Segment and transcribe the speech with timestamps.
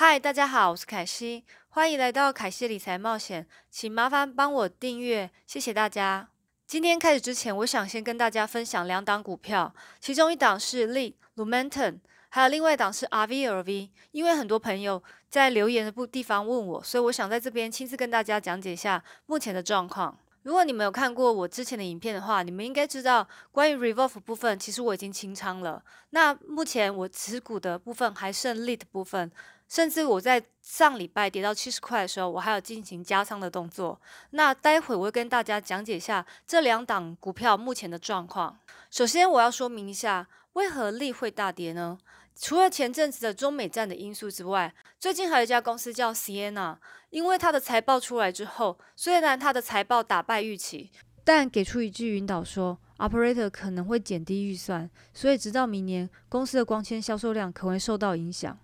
[0.00, 6.28] 嗨，大家好，我是凯西，欢迎来到凯西理财冒险，请麻烦帮我订阅，谢谢大家。
[6.68, 11.98] 今天开始之前，我想先跟大家分享两档股票，其中一档是 Lee Lumentum，
[12.28, 13.90] 还有另外一档是 RVLV。
[14.12, 20.16] 因为很多朋友在留言的部地方问我，所以我想在这边亲自跟大家讲解一下目前的状况。
[20.48, 25.84] 如果你们有看过我之前的影片的话，你们应该知道关于 Revolve 部分，其实我已经清仓了。
[26.08, 29.30] 那目前我持股的部分还剩 Lit 部分，
[29.68, 34.00] 甚至我在上礼拜跌到七十块的时候，我还有进行加仓的动作。
[34.30, 38.58] 那待会我会跟大家讲解一下这两档股票目前的状况。
[38.90, 41.98] 首先我要说明一下，为何利会大跌呢？
[42.40, 46.76] 除了前阵子的中美战的因素之外，最近还有一家公司叫 Sienna，
[47.10, 50.90] 因为它的财报出来之后，虽然它的财报打败预期，
[51.22, 58.58] 但给出一句引导说，Operator 可能会减低预算，所以直到明年，公司的光纤销售量可能会受到影响。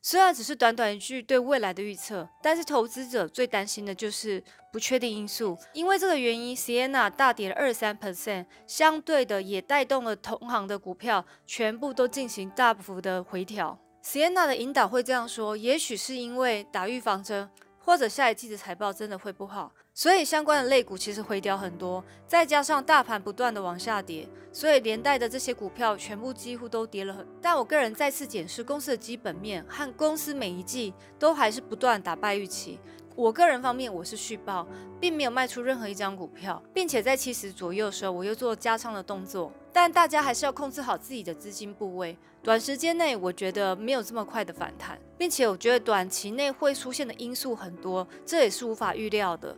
[0.00, 4.40] 虽然只是短短一句对未来的预测，但是投资者最担心的就是
[4.72, 5.58] 不确定因素。
[5.72, 13.76] 因为这个原因，Sienna 大跌了二三 percent，相对的也带动了同行的股票全部都进行大幅的回调。
[14.02, 17.48] S i e n a 的引导会这样说：也许是因为打预防针，
[17.78, 19.72] 或者下一季的财报真的会不好。
[19.92, 27.26] 所以相关的类股其实回调很多，再加上大盘不断的往下跌，所以连带的这些股票全部几乎都跌了很。
[27.42, 32.78] 但我个人再次检视公司的基本面和公司每一季都还是不断打败预期。
[33.16, 34.66] 我个人方面我是续报，
[35.00, 39.52] 并没有卖出任何一张股票，并且在七十左右的时候我又做加仓的动作。
[39.72, 49.56] 但大家还是要控制好自己的资金部位，短时间内我觉得没有这么快的反弹，并且我觉得短期内会出现的因素很多，这也是无法预料的。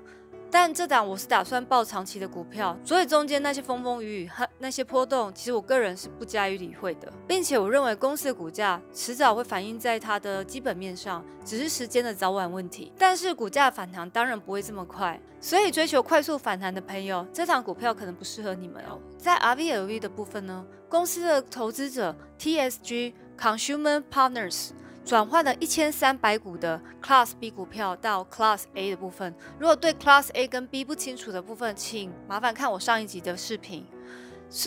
[0.55, 12.93] 但这档我是打算报长期的股票，所以中间那些风风雨雨和那些波动，其实我个人是不加以理会的，并且我认为公司的股价迟早会反映在它的基本面上，只是时间的早晚问题。
[12.99, 19.01] 但是股价反弹当然不会这么快，所以追求快速反弹的朋友，这档股票可能不适合你们哦。
[19.17, 24.73] 在 RVLV 的部分呢，公司的投资者 TSG Consumer Partners。
[25.05, 29.35] 转换了一千三百股的 Class B 股票到 Class A 的部分。
[29.59, 33.87] 如果对 Class A 跟 B 不清楚的部分，请麻烦看我上一集的视频。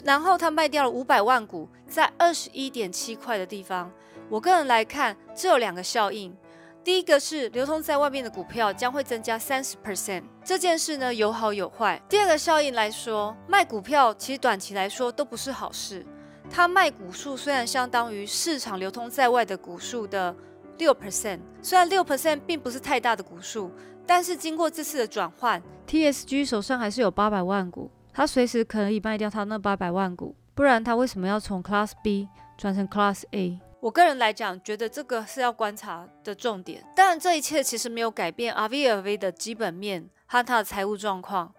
[0.03, 3.91] 然后他卖掉了五百万股，在二十一点七块的地方。
[4.29, 6.35] 我个人来看，这有两个效应。
[6.83, 11.99] 第一个是流通在外面的股票将会增加三十 percent，这件事呢有好有坏。
[12.09, 16.05] 第二个效应来说，卖股票其实短期来说都不是好事。
[16.49, 20.33] 它卖股数虽然相当于市场流通在外的股数的
[20.77, 23.71] 六 percent，虽然六 percent 并不是太大的股数，
[24.05, 33.59] 但是经过这次的转换，TSG 手上还是有八百万股，他随时可以卖掉他那八百万股，不然他为什么要从 Class B 转成 Class A？
[33.81, 36.83] 我个人来讲，觉得这个是要观察的重点。
[36.95, 41.53] 当然，这一切其实没有改变 RVLV 的基本面和它的财务状况。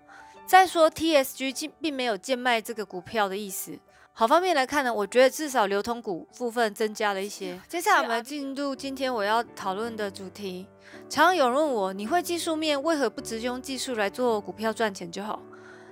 [0.45, 3.79] 再说，TSG 并没有贱卖这个股票的意思。
[4.19, 7.61] 好方面来看呢，我觉得至少流通股部分增加了一些。
[7.69, 10.67] 接下来我们进入今天我要讨论的主题。
[11.07, 15.43] 常有人问我，你会技术面，为何不直接用技术来做股票赚钱就好？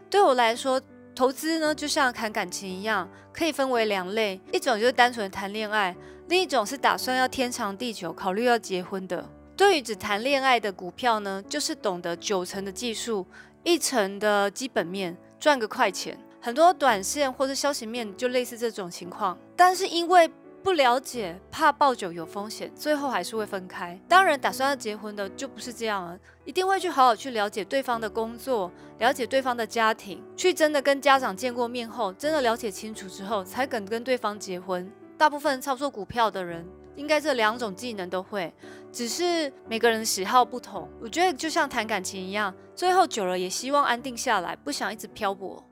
[0.09, 0.81] 对我来说，
[1.15, 5.95] 投资呢就像谈感情一样，可以分为两类，一种就是单纯谈恋爱，
[6.29, 9.23] 另一种是打算要天长地久，考虑要结婚的。
[9.55, 13.27] 对于只谈恋爱的股票呢，就是懂得九成的技术，
[13.65, 16.19] 一成的基本面，赚个快钱。
[16.45, 20.31] 很多短线或者消息面就类似这种情况，但是因为
[20.63, 23.99] 不了解，怕抱久有风险，最后还是会分开。
[24.07, 34.93] 当然，打算要结婚的就不是这样了，一定会去好好去了解对方的工作，了解对方的家庭，去真的跟家长见过面后，真的了解清楚之后，才敢跟对方结婚。
[35.17, 36.63] 大部分操作股票的人，
[36.95, 38.53] 应该这两种技能都会，
[38.93, 40.87] 只是每个人的喜好不同。
[41.01, 45.65] 我觉得就像谈感情一样，最后久了也希望安定下来，不想一直漂泊。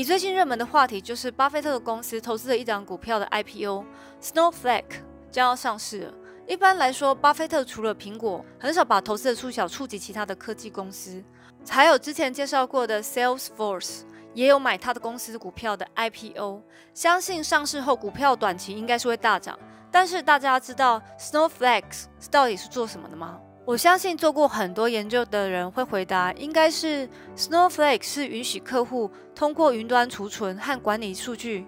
[0.00, 6.14] 以最近热门的话题，就是巴菲特的公司投资了一档股票的 IPO，Snowflake 将要上市了。
[6.48, 11.22] 一般来说，巴菲特除了苹果，很少把投资的触角触及其他的科技公司。
[11.68, 16.62] 还有之前介绍过的 Salesforce，也有买他的公司股票的 IPO。
[16.94, 19.58] 相信上市后股票短期应该是会大涨。
[19.90, 23.38] 但是大家知道 Snowflake 到底是做什么的吗？
[23.66, 31.66] 我相信做过很多研究的人会回答，应该是 Snowflake 是允许客户通过云端储存和管理数据，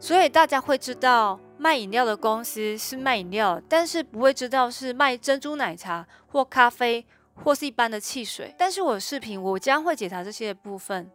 [0.00, 8.52] 所以大家会知道卖饮料的公司是卖饮料，但是不会知道是卖珍珠奶茶或咖啡或是一般的汽水。
[8.58, 11.08] 但是我视频我将会解答这些部分，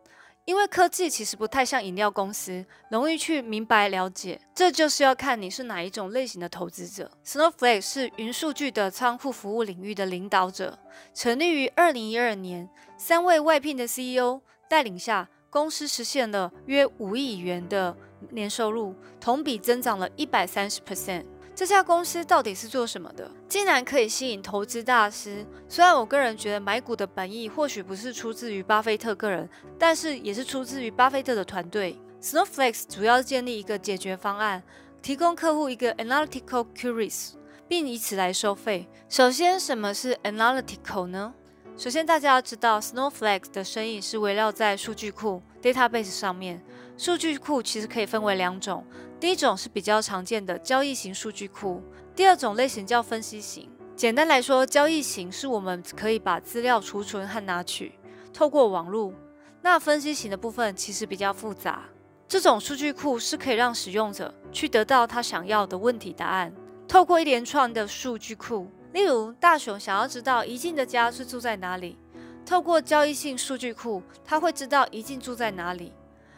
[0.46, 4.40] 因为科技其实不太像饮料公司，容易去明白了解。
[4.54, 7.10] 这就是要看你是哪一种类型的投资者。
[7.26, 10.78] Snowflake 是云数据的仓库服务领域的领导者，
[11.16, 17.98] 成立于二零一二年，三位外聘的 CEO 带领下，公司实现了约五亿元的
[18.30, 21.26] 年收入，同比增长了一百三十 percent。
[21.56, 23.32] 这家公司到底是做什么的？
[23.48, 25.46] 竟然可以吸引投资大师。
[25.70, 29.50] 虽然我个人觉得买股的本意或许不是出自于巴菲特个人，
[29.80, 31.98] 但是也是出自于巴菲特的团队。
[32.22, 34.62] Snowflake 主要建立一个解决方案，
[35.02, 37.36] 提供客户一个 analytical queries，
[37.70, 38.90] 并以此来收费。
[39.08, 41.34] 首先，什么是 analytical 呢？
[41.78, 45.42] 首先，大家要知道，Snowflake 的生意是围绕在数据库
[45.74, 46.62] database 上面。
[46.98, 48.86] 数据库其实可以分为两种。
[49.20, 51.82] 第一种是比较常见的交易型数据库，
[52.16, 53.70] 第二种类型叫分析型。
[53.96, 57.94] 简单来说，交易型是我们可以把资料储存和拿取，
[58.32, 59.14] 透过网络。
[59.62, 61.84] 那分析型的部分其实比较复杂。
[62.28, 66.54] 这种数据库是可以让使用者去得到他想要的问题答案，
[66.88, 68.70] 透过一连串的数据库。
[68.94, 71.98] 例如，大雄想要知道怡静的家是住在哪里，
[72.46, 75.92] 透过交易性数据库，他会知道怡静住在哪里。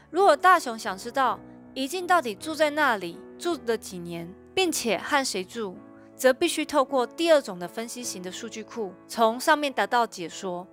[0.10, 1.38] 如果大雄想知道，
[1.74, 5.78] 怡静到底住在那里，住了几年，并且和谁住，
[6.16, 10.66] 则必须透过第二种的分析型的数据库，从上面得到解说。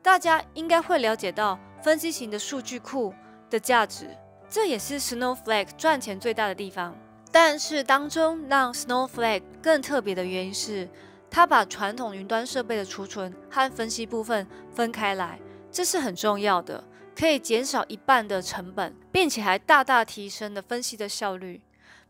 [0.00, 3.12] 大家应该会了解到分析型的数据库
[3.50, 4.08] 的价值，
[4.48, 6.96] 这也是 Snowflake 赚钱最大的地方。
[7.30, 10.88] 但是当中让 Snowflake 更特别的原因是，
[11.30, 15.38] 它把传统云端设备的储存和分析部分分开来，
[15.70, 16.82] 这是很重要的。
[17.14, 21.60] 可以减少一半的成本，并且还大大提升了分析的效率。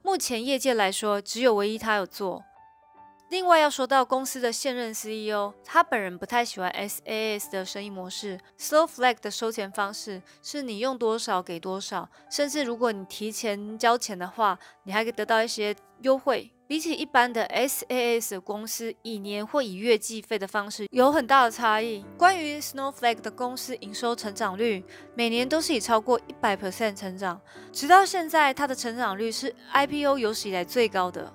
[0.02, 2.44] 目前业界来说，只有唯一他有做。
[3.30, 8.40] 另外要说到公司的现任 CEO，他本人不太喜欢 SaaS 的生意模式。
[8.58, 16.50] Snowflake 的收钱方式是你用多少给多少，甚至如果你提前交钱的话，你还可以得到一些优惠。
[16.66, 22.04] 比起一般的 SaaS 公司以年或以月计费的方式，有很大的差异。
[22.16, 24.82] 关于 Snowflake 的公司营收成长率，
[25.14, 27.38] 每年都是以超过一百 percent 成长，
[27.72, 31.30] 直到现在，它的成长率是 IPO 有史以来最高的。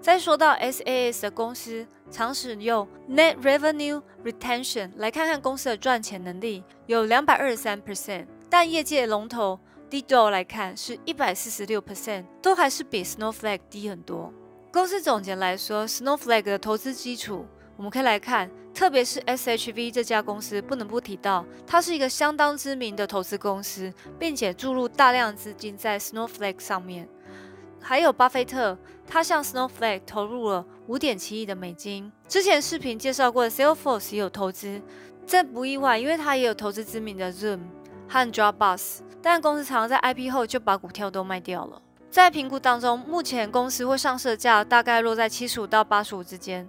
[0.00, 9.60] 再说到 SaaS 的公司，常使用 Net Revenue Retention 来看看公司的赚钱能力，有两百二十三 percent，但业界龙头
[9.90, 14.32] Dido 来看是一百四十六 percent，都还是比 Snowflake 低很多。
[14.72, 17.44] 公司总结来说，Snowflake 的投资基础，
[17.76, 27.08] 我们可以来看，特别是 SHV 这家公司，不能不提到，它是一个相当知名的投资公司，并且注入大量资金在 Snowflake 上面。
[27.82, 32.12] 还有巴菲特，他向 Snowflake 投入了五点七亿的美金。
[32.28, 34.80] 之前视频介绍过的 Salesforce 也有投资，
[35.26, 37.60] 这不意外，因为他也有投资知名的 Zoom
[38.08, 41.80] 和 Dropbox，但公司常常在 IP 后就把股票都卖掉了。
[42.10, 46.68] 在评估当中，目前公司会上市的价大概落在七十五到八十五之间。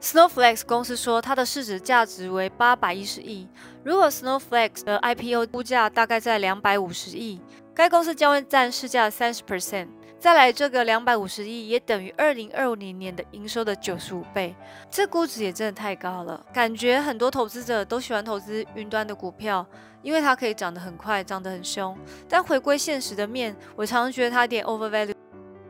[0.00, 3.46] Snowflake 公司说，它的市值价值为八百一十亿。
[3.84, 7.40] 如果 Snowflake 的 IPO 估价大概在两百五十亿，
[7.72, 9.86] 该公司将会占市价三十 percent。
[10.22, 14.54] 再来，这个两百五十亿也等于二零二零年的营收的九十五倍，
[14.88, 16.46] 这估值也真的太高了。
[16.52, 19.66] 感觉很多投资者都喜欢投资云端的股票，
[20.00, 21.98] 因为它可以涨得很快，涨得很凶。
[22.28, 25.16] 但回归现实的面，我常常觉得它有点 overvalued。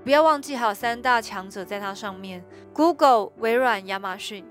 [0.04, 2.44] 不要忘记还有三大强者在它上面
[2.74, 4.44] ：Google、微软、亚马逊。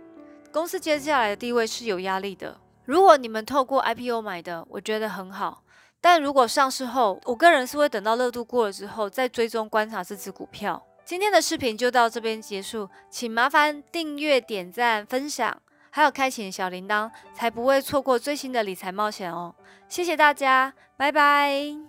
[0.51, 2.57] 公司接下来的地位是有压力的。
[2.85, 5.61] 如果你们透过 IPO 买的，我觉得很好。
[6.01, 10.83] 但如果上市后，我个人是会等到热度过了之后再追踪观察这只股票。
[11.05, 19.53] 今天的视频就到这边结束，请麻烦订阅、点赞、分享，还有开启小铃铛，才不会错过最新的理财冒险哦。
[19.87, 21.81] 谢谢大家，拜拜。